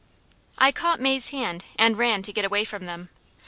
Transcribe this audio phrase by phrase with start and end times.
[0.57, 3.09] I caught May's hand, and ran to get away from them.